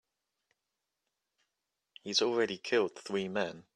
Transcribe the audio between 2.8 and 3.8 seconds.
three men.